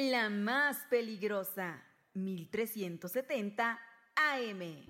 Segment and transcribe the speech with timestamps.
[0.00, 1.82] La más peligrosa,
[2.14, 3.80] 1370
[4.14, 4.86] AM.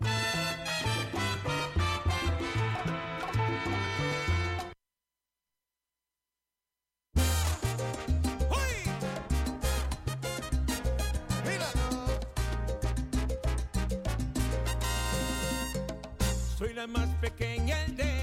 [16.58, 18.17] Soy la más pequeña distante.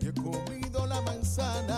[0.00, 1.77] y he comido la manzana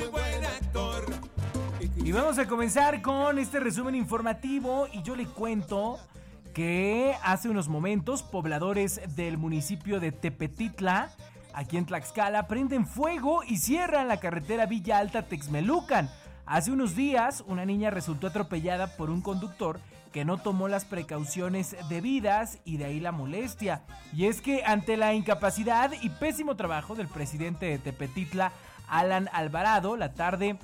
[0.00, 1.04] buen actor.
[1.96, 5.98] Y vamos a comenzar con este resumen informativo y yo le cuento
[6.54, 11.10] que hace unos momentos pobladores del municipio de Tepetitla,
[11.52, 16.10] aquí en Tlaxcala, prenden fuego y cierran la carretera Villa Alta Texmelucan.
[16.46, 19.78] Hace unos días una niña resultó atropellada por un conductor
[20.12, 23.82] que no tomó las precauciones debidas y de ahí la molestia.
[24.12, 28.52] Y es que ante la incapacidad y pésimo trabajo del presidente de Tepetitla,
[28.92, 30.58] Alan Alvarado, la tarde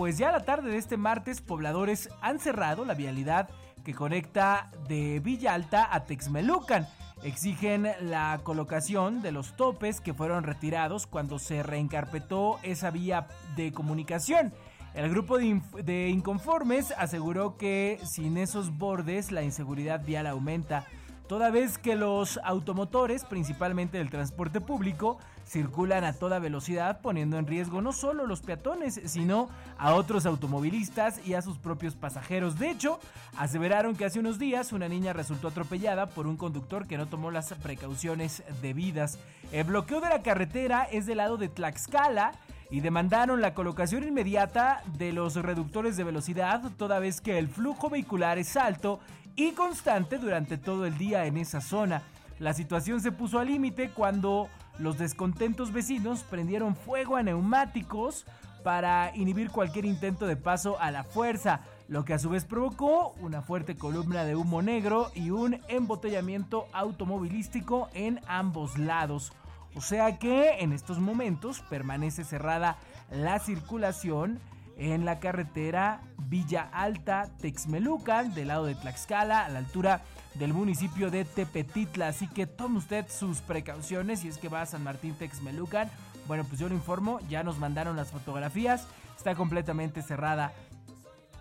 [0.00, 3.50] pues ya la tarde de este martes, pobladores han cerrado la vialidad
[3.84, 6.88] que conecta de Villa Alta a Texmelucan.
[7.22, 13.26] Exigen la colocación de los topes que fueron retirados cuando se reencarpetó esa vía
[13.56, 14.54] de comunicación.
[14.94, 20.86] El grupo de, de inconformes aseguró que sin esos bordes la inseguridad vial aumenta,
[21.28, 25.18] toda vez que los automotores, principalmente del transporte público,
[25.50, 31.26] circulan a toda velocidad poniendo en riesgo no solo los peatones, sino a otros automovilistas
[31.26, 32.56] y a sus propios pasajeros.
[32.58, 33.00] De hecho,
[33.36, 37.32] aseveraron que hace unos días una niña resultó atropellada por un conductor que no tomó
[37.32, 39.18] las precauciones debidas.
[39.50, 42.32] El bloqueo de la carretera es del lado de Tlaxcala
[42.70, 47.90] y demandaron la colocación inmediata de los reductores de velocidad toda vez que el flujo
[47.90, 49.00] vehicular es alto
[49.34, 52.02] y constante durante todo el día en esa zona.
[52.38, 54.48] La situación se puso al límite cuando
[54.80, 58.24] los descontentos vecinos prendieron fuego a neumáticos
[58.64, 63.14] para inhibir cualquier intento de paso a la fuerza, lo que a su vez provocó
[63.20, 69.32] una fuerte columna de humo negro y un embotellamiento automovilístico en ambos lados.
[69.74, 72.76] O sea que en estos momentos permanece cerrada
[73.10, 74.40] la circulación
[74.76, 80.02] en la carretera Villa Alta Texmelucan del lado de Tlaxcala a la altura
[80.34, 82.08] del municipio de Tepetitla.
[82.08, 85.90] Así que tome usted sus precauciones si es que va a San Martín Texmelucan.
[86.26, 88.86] Bueno, pues yo lo informo, ya nos mandaron las fotografías,
[89.16, 90.52] está completamente cerrada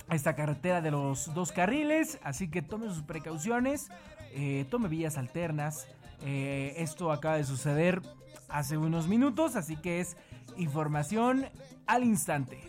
[0.10, 3.90] esta carretera de los dos carriles, así que tome sus precauciones,
[4.32, 5.88] eh, tome vías alternas.
[6.26, 8.02] Eh, esto acaba de suceder
[8.48, 10.18] hace unos minutos, así que es
[10.58, 11.46] información
[11.86, 12.60] al instante.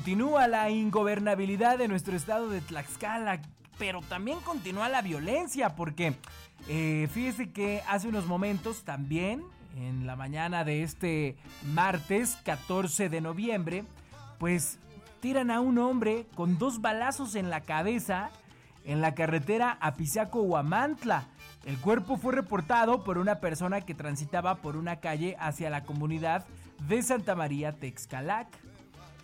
[0.00, 3.42] Continúa la ingobernabilidad de nuestro estado de Tlaxcala,
[3.78, 6.14] pero también continúa la violencia, porque
[6.68, 9.44] eh, fíjese que hace unos momentos también,
[9.76, 11.36] en la mañana de este
[11.74, 13.84] martes 14 de noviembre,
[14.38, 14.78] pues
[15.20, 18.30] tiran a un hombre con dos balazos en la cabeza
[18.86, 21.24] en la carretera Apizaco-Huamantla.
[21.66, 26.46] El cuerpo fue reportado por una persona que transitaba por una calle hacia la comunidad
[26.88, 28.48] de Santa María Texcalac.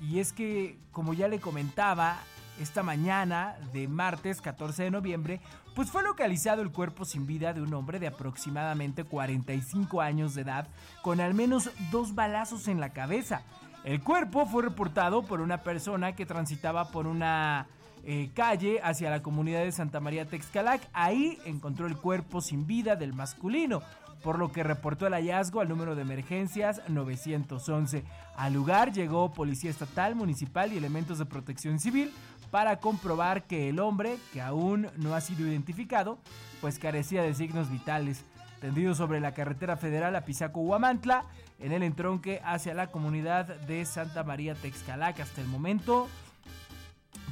[0.01, 2.19] Y es que, como ya le comentaba,
[2.61, 5.41] esta mañana de martes 14 de noviembre,
[5.75, 10.43] pues fue localizado el cuerpo sin vida de un hombre de aproximadamente 45 años de
[10.43, 10.69] edad
[11.03, 13.43] con al menos dos balazos en la cabeza.
[13.85, 17.67] El cuerpo fue reportado por una persona que transitaba por una
[18.05, 20.89] eh, calle hacia la comunidad de Santa María Texcalac.
[20.93, 23.83] Ahí encontró el cuerpo sin vida del masculino
[24.27, 28.03] por lo que reportó el hallazgo al número de emergencias 911.
[28.37, 32.13] Al lugar llegó policía estatal, municipal y elementos de protección civil
[32.51, 36.19] para comprobar que el hombre, que aún no ha sido identificado,
[36.61, 38.25] pues carecía de signos vitales.
[38.61, 41.23] Tendido sobre la carretera federal a Pisaco-Huamantla,
[41.61, 45.21] en el entronque hacia la comunidad de Santa María Texcalac.
[45.21, 46.09] Hasta el momento,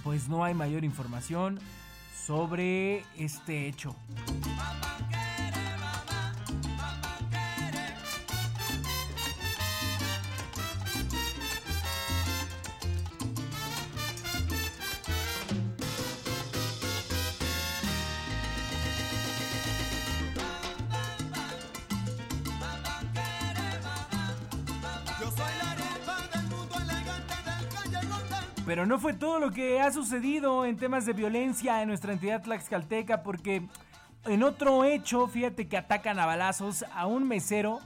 [0.05, 1.59] pues no hay mayor información
[2.25, 3.97] sobre este hecho.
[28.67, 32.43] Pero no fue todo lo que ha sucedido en temas de violencia en nuestra entidad
[32.43, 33.69] tlaxcalteca, porque
[34.25, 37.81] en otro hecho, fíjate que atacan a balazos a un mesero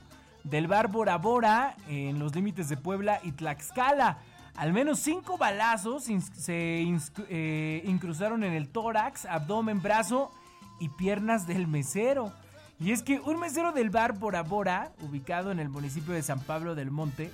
[0.45, 4.19] del bar Bora Bora en los límites de Puebla y Tlaxcala.
[4.55, 6.85] Al menos cinco balazos se
[7.29, 10.31] eh, en el tórax, abdomen, brazo
[10.79, 12.31] y piernas del mesero.
[12.79, 16.39] Y es que un mesero del bar Bora Bora, ubicado en el municipio de San
[16.39, 17.31] Pablo del Monte,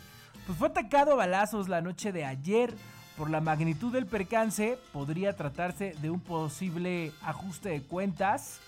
[0.47, 2.73] pues fue atacado a balazos la noche de ayer.
[3.17, 8.59] Por la magnitud del percance, podría tratarse de un posible ajuste de cuentas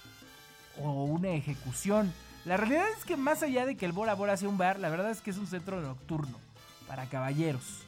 [0.81, 2.13] o una ejecución.
[2.45, 4.89] La realidad es que más allá de que el Bora Bora sea un bar, la
[4.89, 6.39] verdad es que es un centro nocturno
[6.87, 7.83] para caballeros.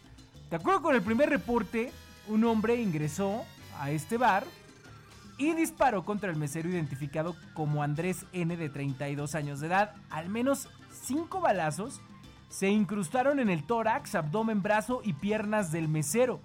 [0.50, 1.94] De acuerdo con el primer reporte,
[2.28, 3.46] un hombre ingresó
[3.80, 4.44] a este bar
[5.38, 9.94] y disparó contra el mesero identificado como Andrés N de 32 años de edad.
[10.10, 12.02] Al menos cinco balazos
[12.50, 16.42] se incrustaron en el tórax, abdomen, brazo y piernas del mesero.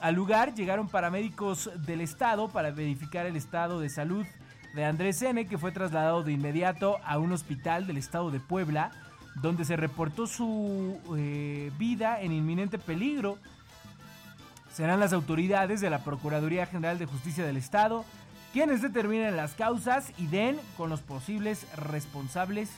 [0.00, 4.26] Al lugar llegaron paramédicos del estado para verificar el estado de salud
[4.74, 8.90] de Andrés N, que fue trasladado de inmediato a un hospital del estado de Puebla,
[9.36, 13.38] donde se reportó su eh, vida en inminente peligro.
[14.72, 18.04] Serán las autoridades de la Procuraduría General de Justicia del Estado
[18.52, 22.70] quienes determinen las causas y den con los posibles responsables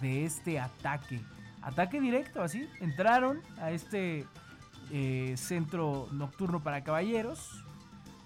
[0.00, 1.20] de este ataque.
[1.64, 2.68] Ataque directo, así.
[2.80, 4.26] Entraron a este
[4.90, 7.64] eh, centro nocturno para caballeros,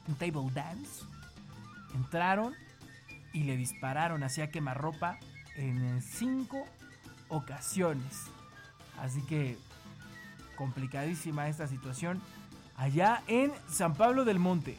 [0.08, 1.04] un table dance.
[1.94, 2.54] Entraron
[3.32, 5.18] y le dispararon hacia quemarropa
[5.56, 6.64] en cinco
[7.28, 8.24] ocasiones.
[9.00, 9.56] Así que
[10.56, 12.20] complicadísima esta situación
[12.76, 14.78] allá en San Pablo del Monte.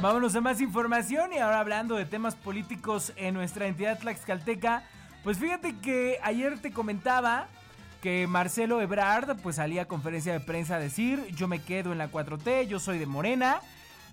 [0.00, 4.84] Vámonos a más información y ahora hablando de temas políticos en nuestra entidad tlaxcalteca.
[5.24, 7.48] Pues fíjate que ayer te comentaba
[8.00, 11.98] que Marcelo Ebrard pues salía a conferencia de prensa a decir yo me quedo en
[11.98, 13.60] la 4T, yo soy de Morena.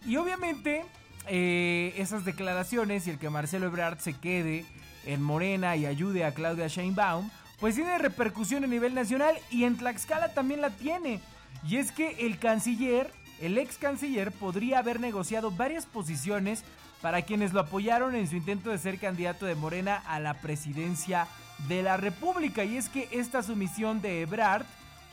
[0.07, 0.83] Y obviamente
[1.27, 4.65] eh, esas declaraciones y el que Marcelo Ebrard se quede
[5.05, 9.77] en Morena y ayude a Claudia Sheinbaum pues tiene repercusión a nivel nacional y en
[9.77, 11.21] Tlaxcala también la tiene.
[11.67, 13.11] Y es que el canciller
[13.41, 16.63] el ex canciller podría haber negociado varias posiciones
[17.01, 21.27] para quienes lo apoyaron en su intento de ser candidato de Morena a la presidencia
[21.67, 22.63] de la República.
[22.63, 24.65] Y es que esta sumisión de Ebrard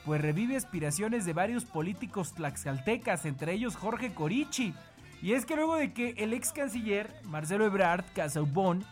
[0.04, 4.74] pues revive aspiraciones de varios políticos tlaxcaltecas, entre ellos Jorge Corichi.
[5.20, 8.84] Y es que luego de que el ex canciller Marcelo Ebrard Casaubon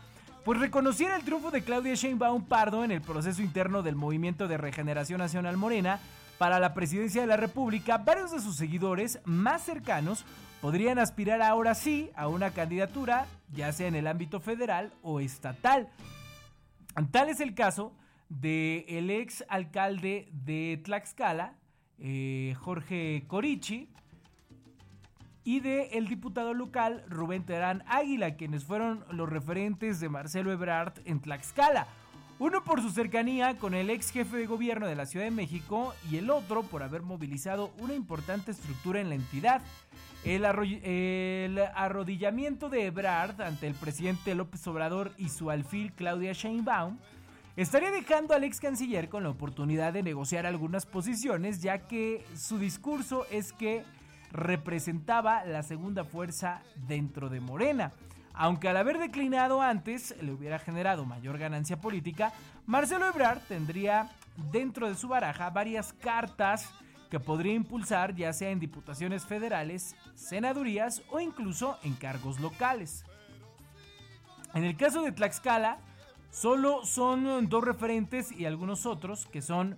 [0.44, 4.56] pues reconociera el triunfo de Claudia Sheinbaum Pardo en el proceso interno del Movimiento de
[4.56, 6.00] Regeneración Nacional Morena,
[6.40, 10.24] para la presidencia de la República, varios de sus seguidores más cercanos
[10.62, 15.90] podrían aspirar ahora sí a una candidatura, ya sea en el ámbito federal o estatal.
[17.10, 17.92] Tal es el caso
[18.30, 21.58] del el ex alcalde de Tlaxcala,
[21.98, 23.90] eh, Jorge Corichi,
[25.44, 30.94] y del el diputado local Rubén Terán Águila, quienes fueron los referentes de Marcelo Ebrard
[31.04, 31.86] en Tlaxcala.
[32.40, 35.92] Uno por su cercanía con el ex jefe de gobierno de la Ciudad de México
[36.10, 39.60] y el otro por haber movilizado una importante estructura en la entidad.
[40.24, 46.96] El, arrodillamiento de Ebrard ante el presidente López Obrador y su alfil Claudia Sheinbaum
[47.56, 52.58] estaría dejando al ex canciller con la oportunidad de negociar algunas posiciones, ya que su
[52.58, 53.84] discurso es que
[54.32, 57.92] representaba la segunda fuerza dentro de Morena.
[58.32, 62.32] Aunque al haber declinado antes le hubiera generado mayor ganancia política,
[62.66, 64.10] Marcelo Ebrard tendría
[64.52, 66.70] dentro de su baraja varias cartas
[67.10, 73.04] que podría impulsar ya sea en diputaciones federales, senadurías o incluso en cargos locales.
[74.54, 75.78] En el caso de Tlaxcala,
[76.30, 79.76] solo son dos referentes y algunos otros que son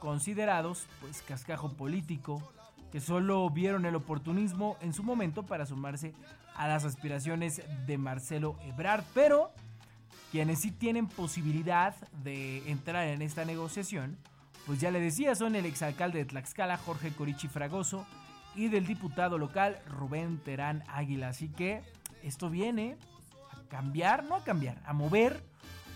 [0.00, 2.42] considerados pues cascajo político,
[2.90, 6.12] que solo vieron el oportunismo en su momento para sumarse
[6.56, 9.52] a las aspiraciones de Marcelo Ebrard, pero
[10.30, 14.16] quienes sí tienen posibilidad de entrar en esta negociación,
[14.66, 18.06] pues ya le decía, son el exalcalde de Tlaxcala, Jorge Corichi Fragoso,
[18.54, 21.28] y del diputado local Rubén Terán Águila.
[21.28, 21.82] Así que
[22.22, 22.96] esto viene
[23.50, 25.42] a cambiar, no a cambiar, a mover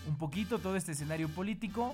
[0.07, 1.93] un poquito todo este escenario político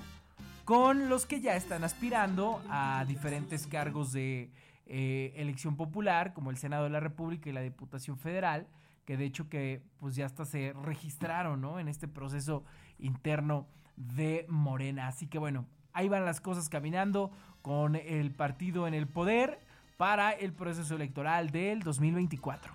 [0.65, 4.49] con los que ya están aspirando a diferentes cargos de
[4.85, 8.67] eh, elección popular, como el Senado de la República y la Diputación Federal,
[9.05, 11.79] que de hecho que pues ya hasta se registraron, ¿no?
[11.79, 12.63] En este proceso
[12.99, 15.07] interno de Morena.
[15.07, 19.59] Así que bueno, ahí van las cosas caminando con el partido en el poder
[19.97, 22.73] para el proceso electoral del 2024.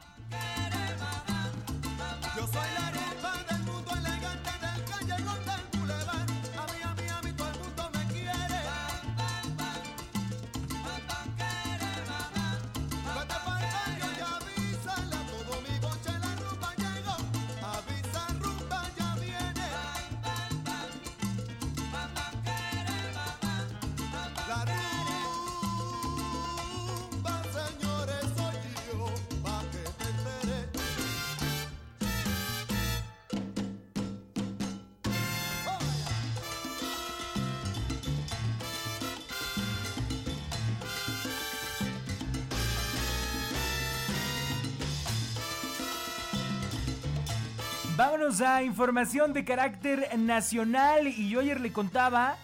[47.98, 51.08] Vámonos a información de carácter nacional.
[51.08, 52.36] Y yo ayer le contaba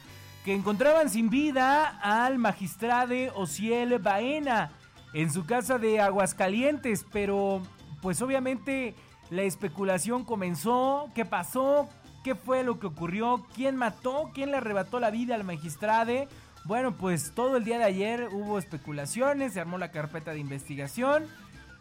[0.45, 4.73] que encontraban sin vida al magistrade Ociel Baena
[5.13, 7.63] en su casa de Aguascalientes, pero
[8.03, 8.97] pues obviamente
[9.31, 11.89] la especulación comenzó, qué pasó,
[12.25, 16.27] qué fue lo que ocurrió, quién mató, quién le arrebató la vida al magistrade.
[16.65, 21.29] Bueno, pues todo el día de ayer hubo especulaciones, se armó la carpeta de investigación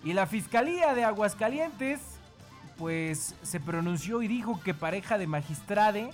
[0.03, 2.12] y la Fiscalía de Aguascalientes
[2.77, 6.10] pues se pronunció y dijo que pareja de magistrade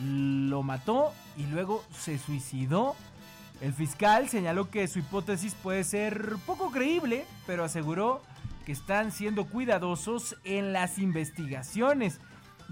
[0.00, 2.94] lo mató y luego se suicidó.
[3.60, 8.22] El fiscal señaló que su hipótesis puede ser poco creíble, pero aseguró
[8.66, 12.20] que están siendo cuidadosos en las investigaciones.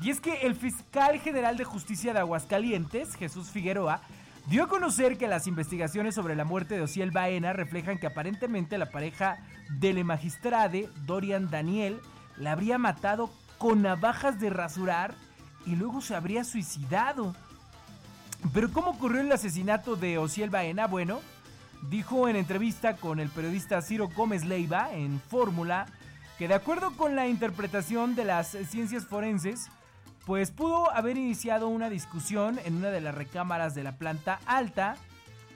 [0.02, 4.02] Y es que el fiscal general de justicia de Aguascalientes, Jesús Figueroa,
[4.46, 8.76] dio a conocer que las investigaciones sobre la muerte de Ociel Baena reflejan que aparentemente
[8.76, 9.38] la pareja
[9.70, 12.00] del magistrade, Dorian Daniel,
[12.36, 15.14] la habría matado con navajas de rasurar
[15.66, 17.34] y luego se habría suicidado.
[18.52, 20.86] Pero ¿cómo ocurrió el asesinato de Ociel Baena?
[20.86, 21.20] Bueno,
[21.88, 25.86] dijo en entrevista con el periodista Ciro Gómez Leiva en Fórmula
[26.38, 29.70] que de acuerdo con la interpretación de las ciencias forenses,
[30.26, 34.96] pues pudo haber iniciado una discusión en una de las recámaras de la planta alta,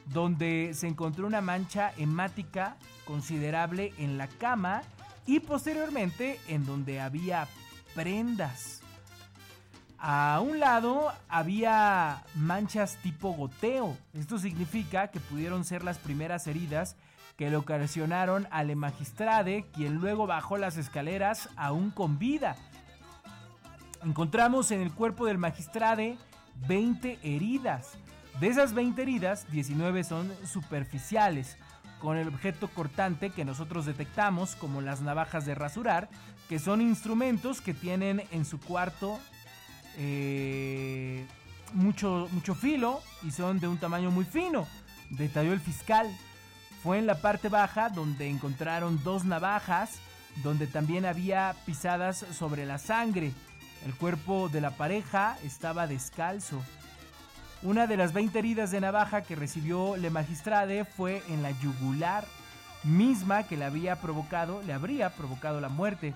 [0.06, 4.82] donde se encontró una mancha hemática considerable en la cama
[5.28, 7.46] y posteriormente en donde había
[7.94, 8.80] prendas.
[9.98, 13.94] A un lado había manchas tipo goteo.
[14.14, 16.96] Esto significa que pudieron ser las primeras heridas
[17.36, 22.56] que le ocasionaron al magistrade, quien luego bajó las escaleras aún con vida.
[24.02, 26.16] Encontramos en el cuerpo del magistrade
[26.66, 27.98] 20 heridas.
[28.40, 31.58] De esas 20 heridas, 19 son superficiales
[32.00, 36.08] con el objeto cortante que nosotros detectamos como las navajas de rasurar,
[36.48, 39.18] que son instrumentos que tienen en su cuarto
[39.96, 41.26] eh,
[41.74, 44.66] mucho, mucho filo y son de un tamaño muy fino.
[45.10, 46.08] detalló el fiscal.
[46.82, 49.98] Fue en la parte baja donde encontraron dos navajas,
[50.44, 53.32] donde también había pisadas sobre la sangre.
[53.84, 56.62] El cuerpo de la pareja estaba descalzo.
[57.62, 62.24] Una de las 20 heridas de navaja que recibió Le Magistrade fue en la yugular,
[62.84, 66.14] misma que le había provocado, le habría provocado la muerte.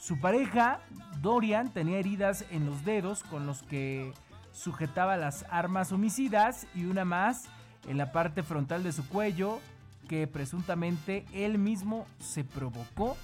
[0.00, 0.80] Su pareja,
[1.22, 4.12] Dorian, tenía heridas en los dedos con los que
[4.52, 7.44] sujetaba las armas homicidas y una más
[7.86, 9.60] en la parte frontal de su cuello
[10.08, 13.16] que presuntamente él mismo se provocó.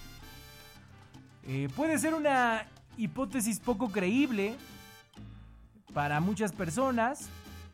[1.43, 2.65] Eh, puede ser una
[2.97, 4.57] hipótesis poco creíble
[5.95, 7.29] para muchas personas,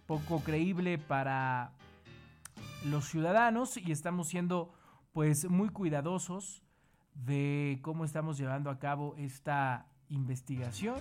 [0.07, 1.73] poco creíble para
[2.85, 4.73] los ciudadanos y estamos siendo
[5.13, 6.63] pues muy cuidadosos
[7.15, 10.97] de cómo estamos llevando a cabo esta investigación.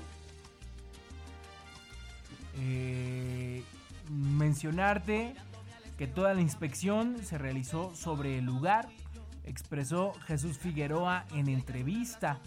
[2.58, 3.64] Eh,
[4.10, 5.36] mencionarte
[5.98, 8.88] que toda la inspección se realizó sobre el lugar,
[9.44, 12.40] expresó Jesús Figueroa en entrevista.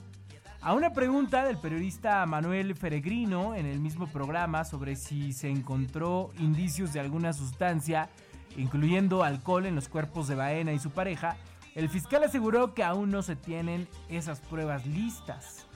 [0.68, 6.30] A una pregunta del periodista Manuel Feregrino en el mismo programa sobre si se encontró
[6.38, 8.10] indicios de alguna sustancia,
[8.54, 11.38] incluyendo alcohol en los cuerpos de Baena y su pareja,
[11.74, 15.66] el fiscal aseguró que aún no se tienen esas pruebas listas.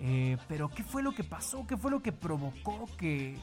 [0.00, 1.66] Eh, pero ¿qué fue lo que pasó?
[1.66, 3.38] ¿Qué fue lo que provocó que,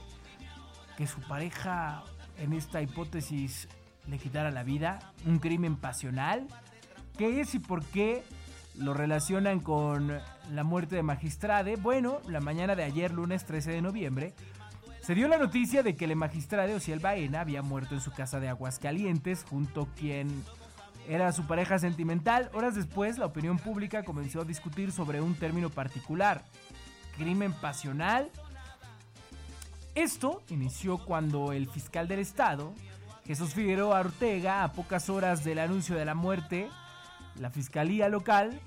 [0.95, 2.03] que su pareja
[2.38, 3.67] en esta hipótesis
[4.05, 5.12] le quitara la vida?
[5.25, 6.45] ¿Un crimen pasional?
[7.17, 8.23] ¿Qué es y por qué
[8.75, 10.19] lo relacionan con
[10.51, 11.75] la muerte de Magistrade?
[11.75, 14.33] Bueno, la mañana de ayer, lunes 13 de noviembre,
[15.01, 18.39] se dio la noticia de que el Magistrade Ociel Baena había muerto en su casa
[18.39, 20.43] de Aguascalientes junto a quien
[21.07, 22.49] era su pareja sentimental.
[22.53, 26.45] Horas después, la opinión pública comenzó a discutir sobre un término particular,
[27.17, 28.29] crimen pasional.
[29.93, 32.73] Esto inició cuando el fiscal del estado,
[33.25, 36.69] Jesús Figueroa Ortega, a pocas horas del anuncio de la muerte,
[37.39, 38.59] la fiscalía local,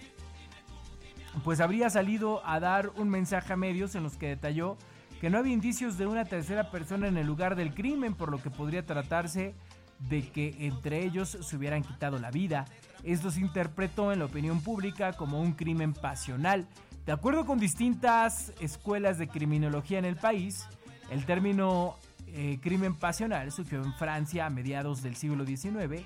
[1.45, 4.77] pues habría salido a dar un mensaje a medios en los que detalló
[5.21, 8.43] que no había indicios de una tercera persona en el lugar del crimen, por lo
[8.43, 9.55] que podría tratarse
[9.99, 12.67] de que entre ellos se hubieran quitado la vida.
[13.03, 16.67] Esto se interpretó en la opinión pública como un crimen pasional.
[17.07, 20.67] De acuerdo con distintas escuelas de criminología en el país,
[21.11, 26.05] el término eh, crimen pasional surgió en Francia a mediados del siglo XIX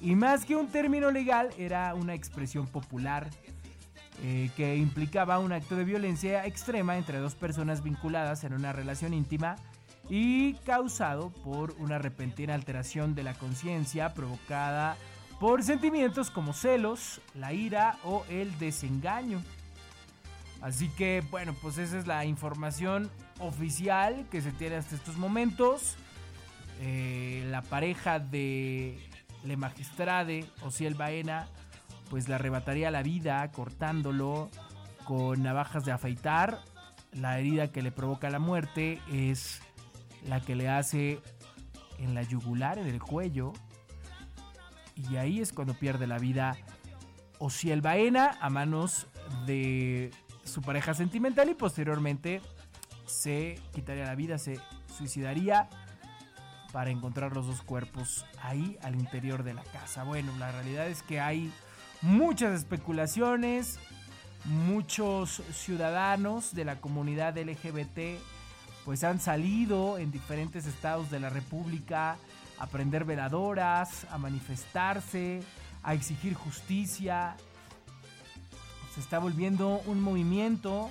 [0.00, 3.28] y más que un término legal era una expresión popular
[4.22, 9.14] eh, que implicaba un acto de violencia extrema entre dos personas vinculadas en una relación
[9.14, 9.56] íntima
[10.08, 14.96] y causado por una repentina alteración de la conciencia provocada
[15.38, 19.40] por sentimientos como celos, la ira o el desengaño.
[20.60, 25.96] Así que bueno, pues esa es la información oficial que se tiene hasta estos momentos.
[26.80, 28.98] Eh, la pareja de
[29.44, 31.48] Le Magistrade, Ociel Baena,
[32.10, 34.50] pues le arrebataría la vida cortándolo
[35.04, 36.60] con navajas de afeitar.
[37.12, 39.60] La herida que le provoca la muerte es
[40.26, 41.20] la que le hace
[41.98, 43.52] en la yugular, en el cuello.
[44.94, 46.56] Y ahí es cuando pierde la vida
[47.38, 49.06] Ociel Baena a manos
[49.46, 50.10] de
[50.44, 52.40] su pareja sentimental y posteriormente
[53.06, 54.60] se quitaría la vida, se
[54.96, 55.68] suicidaría
[56.72, 60.04] para encontrar los dos cuerpos ahí al interior de la casa.
[60.04, 61.50] Bueno, la realidad es que hay
[62.02, 63.78] muchas especulaciones,
[64.44, 68.20] muchos ciudadanos de la comunidad LGBT
[68.88, 72.16] pues han salido en diferentes estados de la República
[72.58, 75.42] a prender veladoras, a manifestarse,
[75.82, 77.36] a exigir justicia.
[78.94, 80.88] Se está volviendo un movimiento,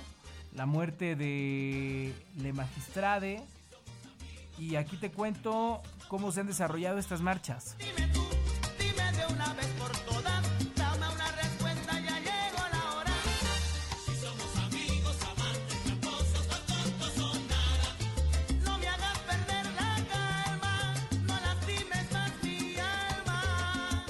[0.54, 3.42] la muerte de Le Magistrade.
[4.58, 7.76] Y aquí te cuento cómo se han desarrollado estas marchas.
[7.78, 8.26] Dime tú,
[8.78, 10.42] dime de una vez por todas,
[10.74, 13.12] dame una respuesta, ya llegó la hora.
[14.04, 17.96] Si somos amigos, amantes, tramposos, o tontos o nada.
[18.64, 20.94] No me hagas perder la calma,
[21.26, 24.04] no lastimes más mi alma.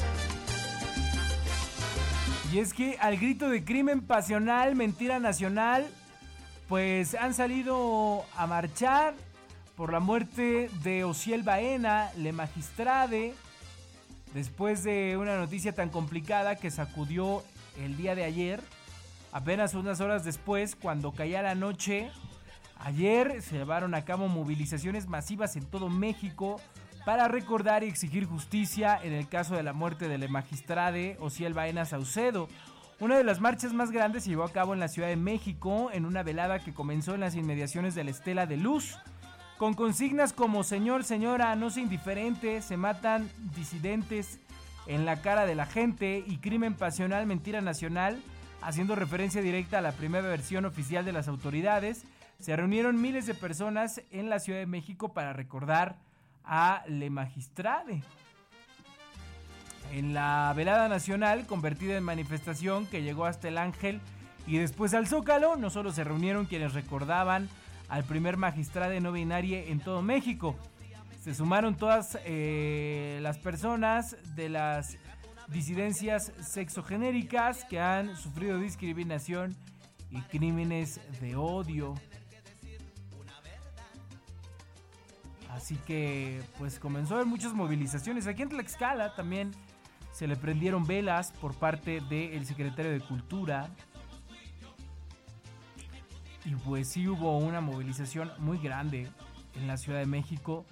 [2.52, 5.86] Y es que al grito de crimen pasional, mentira nacional,
[6.68, 9.14] pues han salido a marchar
[9.78, 13.32] por la muerte de Ociel Baena, Le Magistrade,
[14.34, 17.44] después de una noticia tan complicada que sacudió
[17.78, 18.60] el día de ayer,
[19.30, 22.10] apenas unas horas después, cuando caía la noche,
[22.80, 26.60] ayer se llevaron a cabo movilizaciones masivas en todo México
[27.06, 31.54] para recordar y exigir justicia en el caso de la muerte de Le Magistrade Ociel
[31.54, 32.48] Baena Saucedo.
[32.98, 35.90] Una de las marchas más grandes se llevó a cabo en la Ciudad de México
[35.92, 38.98] en una velada que comenzó en las inmediaciones de la Estela de Luz.
[39.58, 44.38] Con consignas como señor, señora, no sea indiferente, se matan disidentes
[44.86, 48.22] en la cara de la gente y crimen pasional, mentira nacional,
[48.62, 52.04] haciendo referencia directa a la primera versión oficial de las autoridades,
[52.38, 55.96] se reunieron miles de personas en la Ciudad de México para recordar
[56.44, 58.02] a Le Magistrade.
[59.92, 64.00] En la velada nacional, convertida en manifestación que llegó hasta el Ángel
[64.46, 67.48] y después al Zócalo, no solo se reunieron quienes recordaban
[67.88, 70.56] al primer magistrade no binario en todo México,
[71.22, 74.98] se sumaron todas eh, las personas de las
[75.48, 79.56] disidencias sexogenéricas que han sufrido discriminación
[80.10, 81.94] y crímenes de odio.
[85.50, 88.26] Así que pues comenzó a haber muchas movilizaciones.
[88.26, 89.50] Aquí en Tlaxcala también
[90.12, 93.68] se le prendieron velas por parte del secretario de Cultura.
[96.48, 99.06] Y pues sí hubo una movilización muy grande
[99.54, 100.64] en la Ciudad de México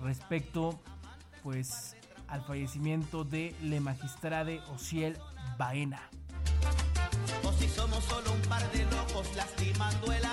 [0.00, 0.78] respecto
[1.42, 1.96] pues
[2.28, 5.18] al fallecimiento de Le Magistrade Ociel
[5.58, 6.08] Baena.
[7.42, 8.86] O si somos solo un par de
[9.34, 10.24] lastimando el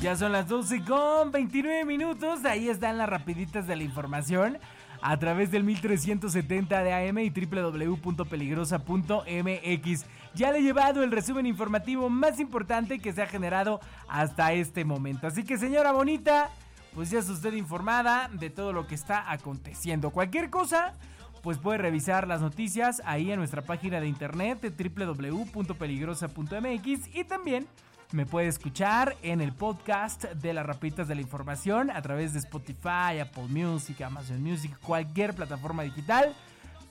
[0.00, 2.44] Ya son las 12 con 29 minutos.
[2.44, 4.58] Ahí están las rapiditas de la información
[5.02, 10.06] a través del 1370 de AM y www.peligrosa.mx.
[10.34, 14.84] Ya le he llevado el resumen informativo más importante que se ha generado hasta este
[14.84, 15.26] momento.
[15.26, 16.48] Así que señora bonita,
[16.94, 20.10] pues ya es usted informada de todo lo que está aconteciendo.
[20.10, 20.94] Cualquier cosa,
[21.42, 27.66] pues puede revisar las noticias ahí en nuestra página de internet www.peligrosa.mx y también
[28.12, 32.38] me puede escuchar en el podcast de las rapitas de la información a través de
[32.38, 36.34] Spotify, Apple Music, Amazon Music, cualquier plataforma digital,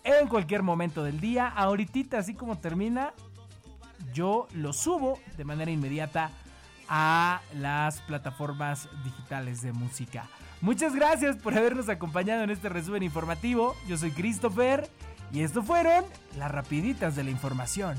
[0.03, 1.47] en cualquier momento del día.
[1.47, 3.13] Ahorita, así como termina,
[4.13, 6.32] yo lo subo de manera inmediata
[6.88, 10.27] a las plataformas digitales de música.
[10.62, 13.75] Muchas gracias por habernos acompañado en este resumen informativo.
[13.88, 14.89] Yo soy Christopher
[15.32, 16.06] y esto fueron
[16.38, 17.97] las rapiditas de la información.